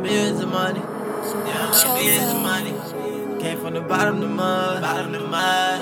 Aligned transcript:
millions 0.00 0.40
of 0.40 0.48
money. 0.48 0.80
Yeah, 0.80 1.70
I 1.72 1.94
millions 1.94 2.32
of 2.32 2.42
money. 2.42 3.40
Came 3.40 3.58
from 3.60 3.74
the 3.74 3.80
bottom 3.80 4.16
of 4.16 4.20
the 4.20 4.28
mud, 4.28 4.82
bottom 4.82 5.14
of 5.14 5.20
the 5.20 5.28
mud. 5.28 5.80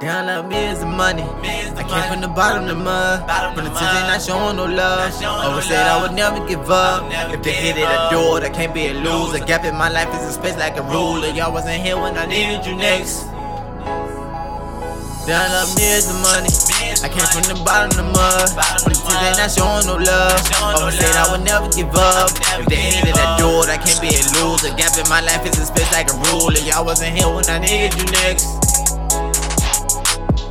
Down 0.00 0.26
like 0.26 0.48
millions 0.48 0.82
of 0.82 0.88
money. 0.88 1.22
I 1.22 1.84
came 1.84 2.10
from 2.10 2.20
the 2.20 2.28
bottom 2.28 2.64
of 2.64 2.68
the 2.68 2.74
mud. 2.74 3.54
From 3.54 3.64
the 3.64 3.70
tears, 3.70 3.92
they 3.92 4.02
not 4.10 4.22
showing 4.22 4.56
no 4.56 4.66
love. 4.66 5.22
Always 5.22 5.66
said 5.66 5.86
I 5.86 6.02
would 6.02 6.12
never 6.12 6.44
give 6.46 6.70
up. 6.70 7.10
If 7.32 7.42
they 7.42 7.52
hit 7.52 7.76
it, 7.76 7.82
a 7.84 8.08
door, 8.10 8.40
that 8.40 8.52
can't 8.52 8.74
be 8.74 8.88
a 8.88 8.94
loser. 8.94 9.44
Gap 9.44 9.64
in 9.64 9.76
my 9.76 9.88
life 9.88 10.08
is 10.14 10.22
a 10.28 10.32
space 10.32 10.56
like 10.56 10.76
a 10.76 10.82
ruler. 10.82 11.28
Y'all 11.28 11.52
wasn't 11.52 11.82
here 11.82 11.96
when 11.96 12.16
I 12.16 12.26
needed 12.26 12.66
you 12.66 12.74
next. 12.74 13.26
Down 15.22 15.54
like 15.54 15.70
millions 15.78 16.10
of 16.10 16.18
money. 16.18 16.50
I 16.98 17.06
came 17.06 17.22
from 17.30 17.46
the 17.46 17.54
bottom 17.62 17.94
of 17.94 17.98
the 17.98 18.06
mud. 18.10 18.50
From 18.82 18.90
the 18.90 18.98
they 19.22 19.30
not 19.38 19.54
showing 19.54 19.86
no 19.86 19.94
love. 19.94 20.34
Always 20.58 20.98
said 20.98 21.14
I 21.14 21.30
would 21.30 21.46
never 21.46 21.70
give 21.70 21.94
up. 21.94 22.34
If 22.58 22.66
they 22.66 22.90
hit 22.90 23.06
it, 23.06 23.14
a 23.14 23.38
door, 23.38 23.62
that 23.70 23.86
can't 23.86 24.02
be 24.02 24.10
a 24.10 24.22
loser. 24.34 24.74
Gap 24.74 24.98
in 24.98 25.06
my 25.06 25.22
life 25.22 25.46
is 25.46 25.62
a 25.62 25.70
space 25.70 25.86
like 25.94 26.10
a 26.10 26.16
ruler. 26.26 26.58
Y'all 26.66 26.82
wasn't 26.82 27.14
here 27.14 27.30
when 27.30 27.46
I 27.46 27.62
needed 27.62 27.94
you 27.94 28.06
next. 28.18 28.50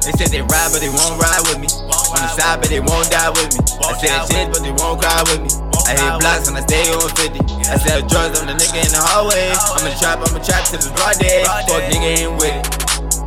They 0.07 0.15
said 0.15 0.31
they 0.31 0.39
ride, 0.39 0.71
but 0.71 0.79
they 0.79 0.87
won't 0.87 1.19
ride 1.19 1.43
with 1.51 1.59
me. 1.59 1.67
On 2.15 2.19
the 2.23 2.31
side, 2.31 2.63
but 2.63 2.71
they 2.71 2.79
won't 2.79 3.11
die 3.11 3.27
with 3.27 3.51
me. 3.51 3.59
I 3.83 3.91
said 3.99 4.23
shit, 4.31 4.55
but 4.55 4.63
they 4.63 4.71
won't 4.71 5.03
cry 5.03 5.19
with 5.27 5.43
me. 5.43 5.51
I 5.83 5.99
hit 5.99 6.15
blocks 6.23 6.47
and 6.47 6.55
I 6.55 6.63
stay 6.63 6.87
on 6.95 7.11
50. 7.11 7.43
I 7.67 7.75
sell 7.75 7.99
drugs, 8.07 8.39
I'm 8.39 8.47
the 8.47 8.55
nigga 8.55 8.87
in 8.87 8.91
the 8.95 9.03
hallway. 9.03 9.51
I'm 9.51 9.83
a 9.83 9.91
trap, 9.99 10.23
I'm 10.23 10.31
a 10.31 10.39
trap 10.39 10.63
till 10.63 10.79
it's 10.79 10.87
broad 10.95 11.19
day. 11.19 11.43
Fuck 11.43 11.91
nigga 11.91 12.23
ain't 12.23 12.39
with 12.39 12.55
it. 12.55 12.80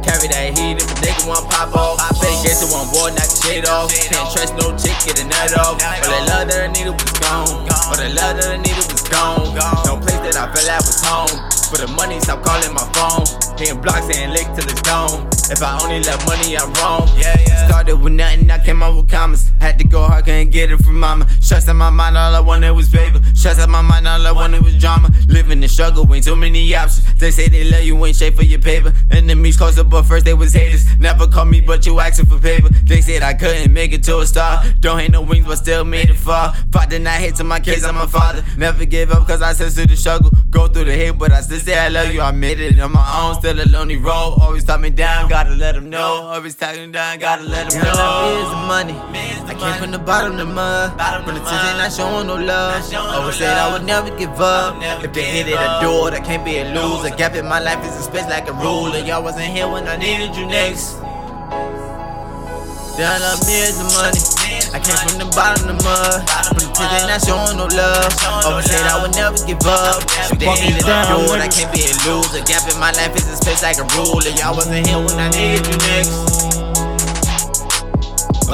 Carry 0.04 0.28
that 0.28 0.52
heat 0.56 0.76
if 0.76 0.86
a 0.86 0.94
nigga 1.00 1.24
want 1.26 1.48
pop 1.48 1.72
off. 1.74 1.96
Fake 2.20 2.44
guess 2.44 2.60
it 2.60 2.68
one 2.68 2.88
boy, 2.92 3.10
knock 3.16 3.28
the 3.28 3.40
shit 3.40 3.68
off. 3.68 3.88
Can't 3.88 4.28
trust 4.32 4.52
no 4.60 4.76
chick, 4.76 4.96
get 5.04 5.20
a 5.20 5.24
nut 5.24 5.56
off. 5.58 5.80
All 5.80 6.12
the 6.12 6.20
love 6.28 6.46
that 6.48 6.60
I 6.64 6.68
needed 6.68 6.92
was 6.92 7.12
gone. 7.18 7.48
All 7.88 7.96
the 7.96 8.08
love 8.12 8.36
that 8.36 8.52
I 8.52 8.56
needed 8.60 8.86
was 8.92 9.02
gone. 9.08 9.56
No 9.88 9.96
place 9.96 10.20
that 10.28 10.36
I 10.36 10.52
felt 10.52 10.68
like 10.68 10.84
was 10.84 11.00
home. 11.00 11.32
For 11.72 11.78
the 11.80 11.88
money, 11.96 12.20
stop 12.20 12.44
calling 12.44 12.72
my 12.72 12.84
phone. 12.92 13.43
Hitting 13.56 13.80
blocks 13.80 14.10
and 14.16 14.32
lick 14.32 14.46
till 14.56 14.68
it's 14.68 14.82
gone. 14.82 15.28
If 15.50 15.62
I 15.62 15.78
only 15.82 16.02
love 16.02 16.24
money, 16.26 16.56
I'm 16.56 16.72
wrong. 16.74 17.08
Yeah, 17.16 17.36
yeah. 17.46 17.68
Started 17.68 18.00
with 18.00 18.14
nothing, 18.14 18.50
I 18.50 18.58
came 18.64 18.82
up 18.82 18.96
with 18.96 19.08
commas. 19.08 19.50
Had 19.60 19.78
to 19.78 19.84
go 19.84 20.02
hard, 20.06 20.24
couldn't 20.24 20.50
get 20.50 20.72
it 20.72 20.78
from 20.78 20.98
mama. 20.98 21.28
Stress 21.40 21.68
in 21.68 21.76
my 21.76 21.90
mind, 21.90 22.16
all 22.16 22.34
I 22.34 22.40
wanted 22.40 22.72
was 22.72 22.88
paper. 22.88 23.20
Stress 23.34 23.62
in 23.62 23.70
my 23.70 23.82
mind, 23.82 24.08
all 24.08 24.26
I 24.26 24.32
wanted 24.32 24.62
was 24.64 24.76
drama. 24.78 25.10
Living 25.28 25.60
the 25.60 25.68
struggle, 25.68 26.12
ain't 26.12 26.24
too 26.24 26.34
many 26.34 26.74
options. 26.74 27.14
They 27.14 27.30
say 27.30 27.48
they 27.48 27.64
love 27.70 27.82
you, 27.82 28.04
ain't 28.04 28.16
shape 28.16 28.34
for 28.34 28.42
your 28.42 28.58
paper. 28.58 28.92
Enemies 29.10 29.56
closer, 29.56 29.84
but 29.84 30.02
first 30.04 30.24
they 30.24 30.34
was 30.34 30.52
haters. 30.52 30.86
Never 30.98 31.28
call 31.28 31.44
me, 31.44 31.60
but 31.60 31.86
you 31.86 32.00
asking 32.00 32.26
for 32.26 32.38
paper. 32.38 32.70
They 32.70 33.02
said 33.02 33.22
I 33.22 33.34
couldn't 33.34 33.72
make 33.72 33.92
it 33.92 34.02
to 34.04 34.18
a 34.18 34.26
star. 34.26 34.64
Don't 34.80 34.98
hate 34.98 35.10
no 35.10 35.22
wings, 35.22 35.46
but 35.46 35.56
still 35.56 35.84
made 35.84 36.10
it 36.10 36.16
far. 36.16 36.54
Fought 36.72 36.90
the 36.90 36.98
night 36.98 37.20
hit 37.20 37.36
to 37.36 37.44
my 37.44 37.60
kids, 37.60 37.84
I'm 37.84 37.98
a 37.98 38.08
father. 38.08 38.42
Never 38.56 38.84
give 38.84 39.12
up, 39.12 39.28
cause 39.28 39.42
I 39.42 39.52
sense 39.52 39.74
through 39.74 39.86
the 39.86 39.96
struggle. 39.96 40.30
Go 40.50 40.68
through 40.68 40.84
the 40.84 40.92
hate, 40.92 41.18
but 41.18 41.32
I 41.32 41.40
still 41.42 41.58
say 41.60 41.78
I 41.78 41.88
love 41.88 42.12
you. 42.12 42.20
I 42.20 42.30
made 42.32 42.60
it 42.60 42.80
on 42.80 42.92
my 42.92 43.20
own, 43.20 43.40
still 43.44 43.60
a 43.60 43.68
lonely 43.68 43.98
road. 43.98 44.38
Always 44.40 44.64
top 44.64 44.80
me 44.80 44.88
down, 44.88 45.28
gotta 45.28 45.54
let 45.54 45.74
them 45.74 45.90
know. 45.90 46.32
Always 46.32 46.54
talking 46.54 46.92
down, 46.92 47.18
gotta 47.18 47.42
let 47.42 47.70
them 47.70 47.84
know. 47.84 48.24
Millions 48.24 48.50
the 48.50 48.56
money. 48.74 48.96
I 49.44 49.54
came 49.54 49.74
from 49.82 49.90
the 49.90 49.98
bottom 49.98 50.32
of 50.32 50.38
the 50.38 50.46
mud. 50.46 50.92
From 51.24 51.34
the 51.34 51.40
tears, 51.40 51.62
they 51.62 51.76
not 51.76 51.92
showing 51.92 52.26
no 52.26 52.36
love. 52.36 52.94
Always 52.94 53.36
said 53.36 53.58
I 53.58 53.70
would 53.70 53.84
never 53.84 54.08
give 54.16 54.40
up. 54.40 54.80
If 55.04 55.12
they 55.12 55.24
hit 55.24 55.48
it, 55.48 55.60
a 55.60 55.78
door, 55.82 56.10
that 56.10 56.24
can't 56.24 56.42
be 56.42 56.56
a 56.56 56.72
loser. 56.72 57.14
Gap 57.14 57.34
in 57.34 57.46
my 57.46 57.60
life 57.60 57.84
is 57.84 57.94
a 57.96 58.02
space 58.02 58.26
like 58.28 58.48
a 58.48 58.54
ruler. 58.54 58.98
Y'all 58.98 59.22
wasn't 59.22 59.44
here 59.44 59.68
when 59.68 59.86
I 59.88 59.96
needed 59.96 60.34
you 60.34 60.46
next. 60.46 60.94
Down 62.96 63.20
up 63.20 63.44
millions 63.44 63.76
the 63.76 63.84
money. 63.92 64.33
I 64.74 64.82
came 64.82 64.98
from 65.06 65.22
the 65.22 65.30
bottom 65.38 65.70
of 65.70 65.78
the 65.78 65.78
mud. 65.86 66.26
From 66.50 66.58
the 66.58 66.66
tears, 66.74 66.90
they 66.90 67.06
not 67.06 67.22
showing 67.22 67.54
no 67.54 67.70
love. 67.70 68.10
Always 68.42 68.66
said 68.66 68.82
I 68.90 68.98
would 68.98 69.14
never 69.14 69.38
give 69.46 69.62
up. 69.70 70.02
If 70.34 70.42
they 70.42 70.50
it, 70.50 70.82
a 70.82 71.06
door, 71.06 71.38
that 71.38 71.54
can't 71.54 71.70
be 71.70 71.86
a 71.86 71.94
loser. 72.02 72.42
Gap 72.42 72.66
in 72.66 72.74
my 72.82 72.90
life 72.90 73.14
is 73.14 73.30
a 73.30 73.36
space 73.38 73.62
like 73.62 73.78
a 73.78 73.86
ruler. 73.94 74.34
Y'all 74.34 74.58
wasn't 74.58 74.82
here 74.82 74.98
when 74.98 75.14
I 75.14 75.30
needed 75.30 75.62
you 75.70 75.78
next. 75.78 76.53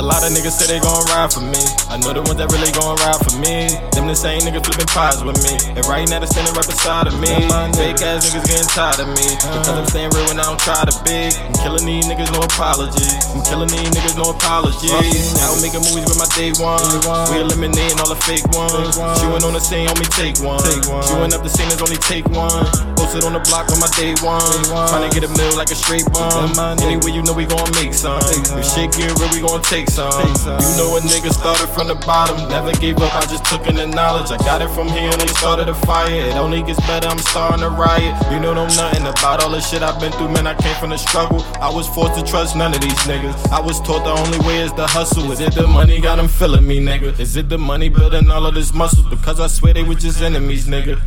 A 0.01 0.03
lot 0.03 0.25
of 0.25 0.33
niggas 0.33 0.57
say 0.57 0.65
they 0.65 0.81
gon' 0.81 1.05
ride 1.13 1.29
for 1.29 1.45
me. 1.45 1.61
I 1.93 2.01
know 2.01 2.17
the 2.17 2.25
ones 2.25 2.41
that 2.41 2.49
really 2.49 2.73
gon' 2.73 2.97
ride 3.05 3.21
for 3.21 3.37
me. 3.37 3.69
Them 3.93 4.09
the 4.09 4.17
same 4.17 4.41
niggas 4.49 4.65
flipping 4.65 4.89
pies 4.89 5.21
with 5.21 5.37
me. 5.45 5.53
And 5.77 5.85
right 5.85 6.09
now 6.09 6.25
they 6.25 6.25
standing 6.25 6.57
right 6.57 6.65
beside 6.65 7.05
of 7.05 7.21
me. 7.21 7.29
Fake 7.77 8.01
ass 8.01 8.25
niggas 8.25 8.49
getting 8.49 8.71
tired 8.73 8.97
of 8.97 9.13
me. 9.13 9.29
Because 9.61 9.77
I'm 9.77 9.85
staying 9.93 10.09
real 10.17 10.25
when 10.33 10.41
I 10.41 10.49
don't 10.49 10.57
try 10.57 10.89
to 10.89 10.95
be. 11.05 11.29
I'm 11.29 11.53
killing 11.61 11.85
these 11.85 12.09
niggas, 12.09 12.33
no 12.33 12.41
apology. 12.41 13.13
I'm 13.29 13.45
killing 13.45 13.69
these 13.69 13.93
niggas, 13.93 14.17
no 14.17 14.33
apology. 14.33 14.89
Now 15.37 15.53
I'm 15.53 15.61
making 15.61 15.85
movies 15.85 16.09
with 16.09 16.17
my 16.17 16.29
day 16.33 16.57
one. 16.57 16.81
We 17.29 17.45
eliminating 17.45 18.01
all 18.01 18.09
the 18.09 18.17
fake 18.25 18.49
ones. 18.57 18.97
Chewing 19.21 19.45
on 19.45 19.53
the 19.53 19.61
scene, 19.61 19.85
on 19.85 20.01
me 20.01 20.09
take 20.17 20.41
one. 20.41 20.65
Chewing 21.13 21.37
up 21.37 21.45
the 21.45 21.53
scene 21.53 21.69
is 21.69 21.85
only 21.85 22.01
take 22.01 22.25
one. 22.33 22.65
Posted 22.97 23.29
on 23.29 23.37
the 23.37 23.45
block 23.53 23.69
on 23.69 23.77
my 23.77 23.91
day 24.01 24.17
one. 24.25 24.65
Trying 24.65 25.05
to 25.05 25.13
get 25.13 25.29
a 25.29 25.31
meal 25.37 25.53
like 25.61 25.69
a 25.69 25.77
straight 25.77 26.09
bum. 26.09 26.57
Anyway, 26.81 27.13
you 27.13 27.21
know 27.21 27.37
we 27.37 27.45
gon' 27.45 27.69
make 27.77 27.93
some. 27.93 28.17
If 28.57 28.65
shit 28.65 28.97
get 28.97 29.13
real, 29.21 29.29
we 29.37 29.45
gon' 29.45 29.61
take 29.61 29.90
some. 29.91 30.13
You 30.15 30.73
know 30.79 30.97
a 30.97 31.01
nigga 31.01 31.33
started 31.33 31.69
from 31.69 31.89
the 31.89 31.97
bottom, 32.07 32.49
never 32.49 32.73
gave 32.73 32.99
up, 32.99 33.15
I 33.15 33.23
just 33.27 33.45
took 33.47 33.67
in 33.67 33.75
the 33.75 33.87
knowledge. 33.87 34.31
I 34.31 34.39
got 34.39 34.63
it 34.63 34.71
from 34.71 34.89
here 34.89 35.11
and 35.11 35.21
they 35.21 35.27
started 35.27 35.69
a 35.69 35.75
fire. 35.75 36.09
It 36.09 36.37
only 36.37 36.63
gets 36.63 36.81
better, 36.87 37.09
I'm 37.09 37.19
starting 37.19 37.61
to 37.61 37.71
riot. 37.71 38.15
You 38.31 38.39
know 38.39 38.55
know 38.55 38.67
nothing 38.67 39.07
about 39.07 39.43
all 39.43 39.51
the 39.51 39.61
shit 39.61 39.83
I've 39.83 40.01
been 40.01 40.13
through, 40.13 40.31
man. 40.31 40.47
I 40.47 40.55
came 40.55 40.75
from 40.77 40.91
the 40.91 40.99
struggle. 40.99 41.43
I 41.61 41.71
was 41.73 41.89
forced 41.89 42.15
to 42.19 42.23
trust 42.25 42.57
none 42.57 42.75
of 42.75 42.81
these 42.81 43.03
niggas. 43.11 43.51
I 43.51 43.61
was 43.61 43.81
taught 43.81 44.05
the 44.05 44.13
only 44.13 44.39
way 44.47 44.61
is 44.61 44.73
the 44.75 44.87
hustle. 44.87 45.31
Is 45.33 45.41
it 45.41 45.55
the 45.55 45.67
money 45.67 46.01
got 46.01 46.17
them 46.17 46.29
feeling 46.29 46.67
me, 46.67 46.81
nigga? 46.81 47.19
Is 47.19 47.37
it 47.37 47.49
the 47.49 47.59
money 47.59 47.89
building 47.89 48.31
all 48.31 48.47
of 48.47 48.55
this 48.55 48.73
muscle? 48.73 49.05
Because 49.09 49.41
I 49.41 49.49
swear 49.49 49.75
they 49.75 49.83
were 49.83 49.95
just 49.95 50.23
enemies, 50.23 50.67
nigga. 50.67 51.01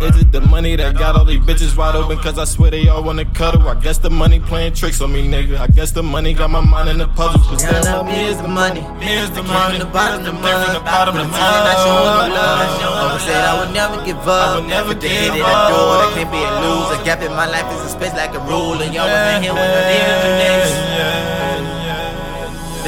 Is 0.00 0.16
it 0.22 0.32
the 0.32 0.40
money 0.40 0.76
that 0.76 0.96
got 0.96 1.14
all 1.16 1.24
these 1.26 1.40
bitches 1.40 1.76
wide 1.76 1.94
open? 1.94 2.16
Cause 2.18 2.38
I 2.38 2.44
swear 2.44 2.70
they 2.70 2.88
all 2.88 3.02
wanna 3.04 3.24
cuddle. 3.34 3.68
I 3.68 3.74
guess 3.78 3.98
the 3.98 4.08
money 4.08 4.40
playing 4.40 4.72
tricks 4.74 5.00
on 5.02 5.12
me, 5.12 5.28
nigga. 5.28 5.58
I 5.60 5.66
guess 5.66 5.90
the 5.92 6.02
money 6.02 6.32
got 6.32 6.50
my 6.50 6.60
mind 6.60 6.88
in 6.88 7.00
a 7.02 7.08
puzzle. 7.08 7.40
Yeah, 7.60 7.80
that's 7.80 8.04
me 8.08 8.24
is 8.28 8.40
the 8.40 8.48
money. 8.48 8.80
Here's 9.04 9.30
the 9.30 9.42
I 9.42 9.52
money. 9.52 9.78
the 9.78 9.84
bottom 9.84 10.20
of 10.20 10.26
the 10.26 10.32
mud. 10.32 10.74
the 10.76 10.80
bottom 10.80 11.16
of 11.16 11.26
the 11.28 11.28
From 11.28 11.36
the 11.36 11.72
tears, 11.76 11.84
not 11.84 12.30
love. 12.32 13.12
mud. 13.12 13.20
Said 13.20 13.44
I 13.44 13.60
would 13.60 13.74
never 13.74 14.04
give 14.06 14.16
up. 14.24 14.28
I 14.28 14.58
would 14.60 14.68
never 14.68 14.94
give 14.94 15.10
hit 15.10 15.34
it, 15.36 15.40
a 15.40 15.44
up. 15.44 15.68
door, 15.68 15.92
that 16.00 16.10
can't 16.16 16.30
be 16.32 16.40
a 16.40 16.50
loser. 16.64 17.04
Gap 17.04 17.20
in 17.20 17.32
my 17.36 17.44
life 17.46 17.68
is 17.76 17.80
a 17.84 17.88
space 17.92 18.14
like 18.14 18.32
a 18.34 18.40
ruler. 18.48 18.84
Y'all 18.88 19.04
wasn't 19.04 19.44
here 19.44 19.52
when 19.52 19.68
I 19.68 19.84
needed 19.84 20.16
you 20.24 20.32
next. 20.40 20.72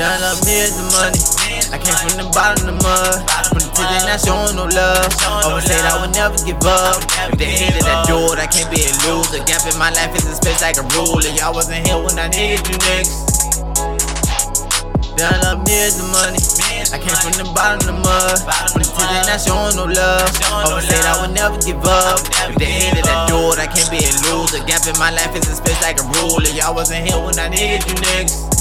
Down 0.00 0.22
up 0.24 0.40
millions 0.48 0.80
of 0.80 0.88
money. 0.96 1.20
I 1.72 1.80
came 1.80 1.96
from 2.04 2.20
the 2.20 2.28
bottom 2.36 2.68
of 2.68 2.76
the 2.76 2.76
mud. 2.84 3.24
From 3.48 3.64
the 3.64 3.70
tears, 3.72 3.88
they 3.88 4.04
not 4.04 4.20
showing 4.20 4.52
no 4.60 4.68
love. 4.68 5.08
Always 5.40 5.64
said 5.64 5.80
I 5.88 5.96
would 6.04 6.12
never 6.12 6.36
give 6.44 6.60
up. 6.68 7.00
If 7.32 7.40
they 7.40 7.48
it, 7.48 7.80
a 7.80 8.04
door, 8.04 8.36
that 8.36 8.52
can't 8.52 8.68
be 8.68 8.84
a 8.84 8.92
loser. 9.08 9.40
Gap 9.48 9.64
in 9.64 9.72
my 9.80 9.88
life 9.96 10.12
is 10.12 10.28
a 10.28 10.36
space 10.36 10.60
like 10.60 10.76
a 10.76 10.84
ruler. 10.92 11.32
Y'all 11.32 11.56
wasn't 11.56 11.80
here 11.88 11.96
when 11.96 12.20
I 12.20 12.28
needed 12.28 12.60
you 12.68 12.76
next. 12.92 13.56
Down 15.16 15.40
up 15.48 15.64
millions 15.64 15.96
of 15.96 16.12
money. 16.12 16.36
I 16.92 17.00
came 17.00 17.16
from 17.24 17.40
the 17.40 17.48
bottom 17.56 17.80
of 17.80 17.88
the 17.88 17.96
mud. 18.04 18.36
From 18.68 18.84
the 18.84 18.92
tears, 18.92 19.08
they 19.08 19.24
not 19.24 19.40
showing 19.40 19.72
no 19.72 19.88
love. 19.88 20.28
Always 20.68 20.84
said 20.92 21.00
I 21.08 21.24
would 21.24 21.32
never 21.32 21.56
give 21.56 21.80
up. 21.88 22.20
If 22.52 22.60
they 22.60 22.92
it, 22.92 23.00
a 23.00 23.16
door, 23.32 23.56
that 23.56 23.72
can't 23.72 23.88
be 23.88 24.04
a 24.04 24.12
loser. 24.28 24.60
Gap 24.68 24.84
in 24.84 24.92
my 25.00 25.08
life 25.08 25.32
is 25.32 25.48
a 25.48 25.56
space 25.56 25.80
like 25.80 25.96
a 25.96 26.04
ruler. 26.20 26.52
Y'all 26.52 26.76
wasn't 26.76 27.08
here 27.08 27.16
when 27.16 27.40
I 27.40 27.48
needed 27.48 27.80
you 27.88 27.96
next. 28.12 28.51